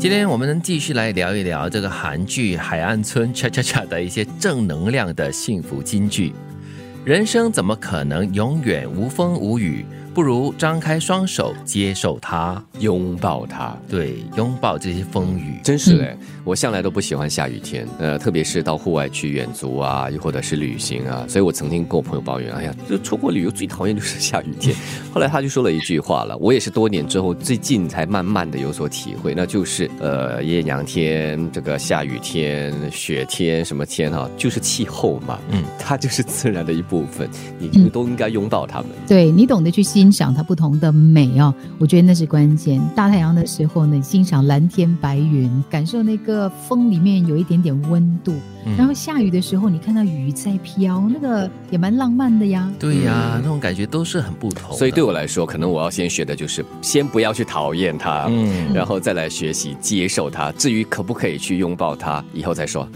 [0.00, 6.32] 今天我们能继续来聊一聊这个韩剧《海岸村 恰恰恰》的一些正能量的幸福金句。
[7.04, 9.84] 人生怎么可能永远无风无雨？
[10.20, 13.74] 不如张开双手接受它，拥抱它。
[13.88, 15.58] 对，拥抱这些风雨。
[15.64, 21.24] 真是嘞，我向来都不喜欢下雨天，呃，特别是到户外去远足啊，又或者是旅行啊。
[21.26, 24.76] 所以我曾经跟我朋友抱怨，哎呀，就出国旅游最讨厌就是下雨天。
[25.10, 37.26] 后来他就说了一句话了，我也是多年之后最近才慢慢的有所体会，那就是呃，艳阳天、这个下雨天、雪天什么天哈，就是气候嘛，嗯，它就是自然的一部分，
[37.58, 38.88] 你就都应该拥抱它们。
[39.08, 42.80] 对你懂得去欣赏它不同的美哦，我觉得那是关键。
[42.94, 48.34] 大太阳的时候呢，欣赏蓝天白云，感受那个风里面有一点点温度。
[48.76, 52.70] 然后下雨的时候，你看到雨在飘，那个也蛮浪漫的呀。
[52.78, 54.76] 对呀，那种感觉都是很不同。
[54.76, 60.52] 所以对我来说，可能我要先学的就是先不要去讨厌它，嗯，然后再来学习接受它。
[60.52, 62.86] 至于可不可以去拥抱它，以后再说。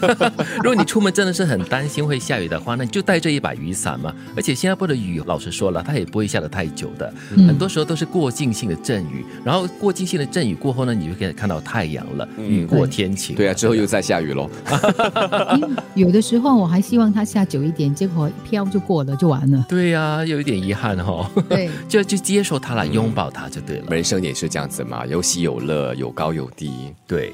[0.64, 4.14] 如果你出门真的是很担心会下雨的话，那你就带着一把雨伞嘛。
[4.34, 9.24] 而且新加坡的雨，老实说了，它也不会下得太久的，很多时候都是过境性的阵雨。
[9.44, 13.36] 然后过境性的阵雨过后呢，你就可以看到太阳了，雨过天晴。
[13.36, 14.50] 对啊，之后又再下雨喽。
[15.94, 19.64] 有的时候我还希望它下久一点，结果一飘就过了，就完了。
[19.68, 21.30] 对呀，有一点遗憾哦。
[21.48, 23.86] 对， 就就接受它了，拥抱它就对了。
[23.90, 26.92] 人生也是这样子嘛，有喜有乐，有高有低。
[27.06, 27.32] 对，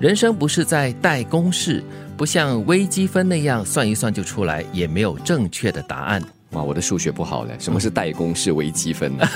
[0.00, 1.82] 人生不是在带公式，
[2.16, 6.22] 不像微积分那样算一算就出来，也没有正确的答案。
[6.56, 9.26] 哇，我的数学不好嘞，什么是代公式、微积分呢？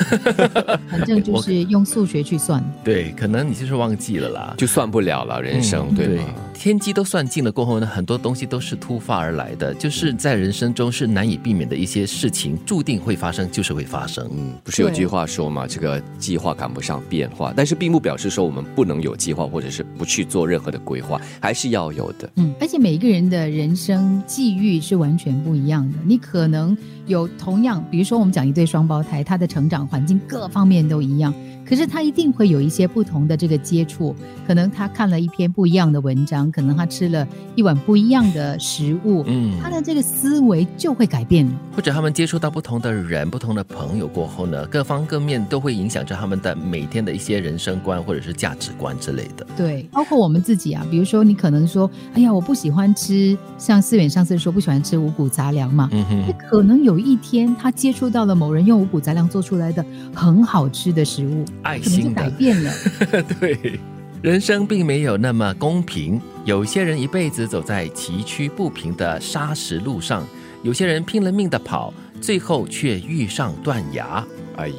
[0.89, 2.65] 反正就是用数学去算。
[2.83, 6.25] 对，可能你就是忘记了啦，就算不了了，人生对吗？
[6.55, 14.27] 天机都算尽了过后呢，很多东西都是突发而来的，就是在人生中是难以避免的一些事情，注定会发生，就是会发生。
[14.33, 22.31] 嗯，不是有句话说嘛，这个计划赶不上变化，但是并不表示说我们不能有计划，或者是不去做任何的规划，还是要有的。
[22.37, 26.77] 嗯，而且每一个人的人生际遇是完全不一样的，你可能
[27.11, 31.35] 有同样，比如说我们讲一对双胞胎，他的成长环境各方面都一样。
[31.71, 34.13] 可是他一定会有一些不同的这个接触，
[34.45, 41.53] 可能他看了一篇不一样的文章，可能他吃了一碗不一样的食物，嗯，他的这个思维就会改变了。
[41.77, 49.47] 或者他们接触到不同的人、不同的朋友过后呢，各方各面都会影响着他们的每天的一些人生观或者是价值观之类的。
[49.57, 61.45] 对，包括我们自己啊，比如说你可能说，哎呀，我不喜欢吃，像思远上次说不喜欢吃五谷杂粮嘛，嗯哼，可能有一天他接触到了某人用五谷杂粮做出来的很好吃的食物。
[61.63, 62.73] 爱心改变了，
[63.41, 63.79] 对，
[64.23, 66.21] 人生并没有那么公平。
[66.45, 70.27] 有些人一辈子走在崎岖不平的砂石路上，
[70.63, 74.25] 有些人拼了命的跑，最后却遇上断崖。
[74.57, 74.75] 哎呦！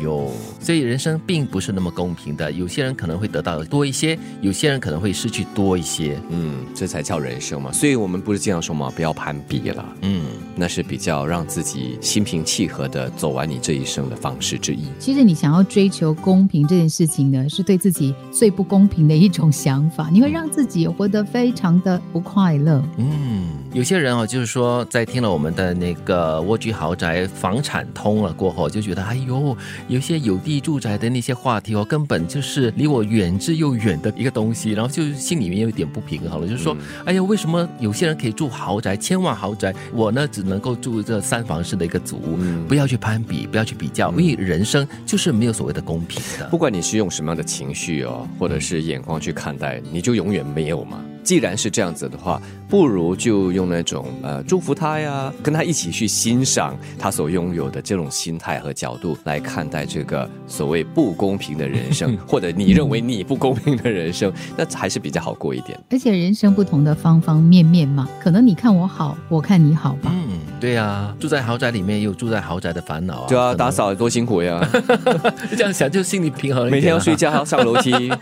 [0.00, 2.50] 有，所以人生并不是那么公平的。
[2.52, 6.20] 有些人可能会得到多一些，有些人可能会失去多一些。
[6.30, 7.72] 嗯，这才叫人生嘛。
[7.72, 9.84] 所以我们不是经常说嘛，不要攀比了。
[10.02, 14.84] 嗯，那是比较让自己心平气和的走完你这一生的方式之一。
[14.98, 20.08] 其实你想要追求公平这件事情呢，是对自己最不公平的一种想法。
[20.10, 22.82] 你会让自己活得非常的不快乐。
[22.96, 29.56] 嗯，有些人哦，就是说在听了我们的那个蜗居豪宅房产通了过后，就觉得哎呦。
[29.88, 42.38] 有些有地住宅的那些话题哦，根本就是离我远之又远的一个东西，然后就心里面有点不平衡了，就是说，哎呀，为什么有些人可以住豪宅，千万豪宅，我呢只能够住这三房式的一个组屋？
[42.68, 46.46] 不要去攀比，不要去比较，因为人生就是没有所谓的公平的。
[46.48, 51.02] 不管你是用什么样的情绪哦，或者是眼光去看待，你就永远没有嘛。
[51.24, 65.78] 既然是这样子的话，不如就用那种呃祝福他呀，跟他一起去欣赏他所拥有的这种心态和角度来看待这个所谓不公平的人生， 或者你认为你不公平的人生，那还是比较好过一点。
[65.90, 70.12] 而且人生不同的方方面面嘛，可能你看我好，我看你好吧。
[70.12, 73.26] 嗯，对呀，住在豪宅里面有住在豪宅的烦恼啊。
[73.28, 74.60] 对啊，打扫多辛苦呀。
[75.56, 76.70] 这样想就心理平衡。
[76.70, 78.12] 每天要睡觉还要上楼梯，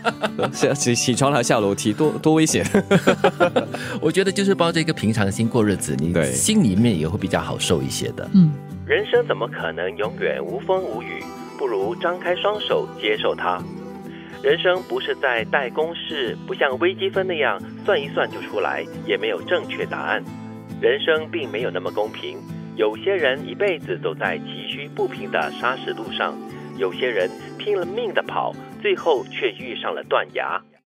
[0.73, 2.65] 起起床还要下楼梯，多多危险。
[3.99, 8.29] 我觉得就是抱着一个平常心过日子，你心里面也会比较好受一些的。
[8.35, 8.53] 嗯，
[8.85, 11.23] 人生怎么可能永远无风无雨？
[11.57, 13.59] 不如张开双手接受它。
[14.43, 20.23] 人生不是在带公式，不像微积分那样算一算就出来，也没有正确答案。
[20.79, 22.37] 人生并没有那么公平，
[22.75, 26.37] 有些人一辈子走在崎岖不平的砂石路上，
[26.77, 30.61] 有些人拼了命的跑，最后却遇上了断崖。